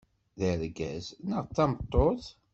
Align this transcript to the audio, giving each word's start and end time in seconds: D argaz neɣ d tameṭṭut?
D 0.39 0.41
argaz 0.51 1.05
neɣ 1.29 1.41
d 1.45 1.51
tameṭṭut? 1.55 2.25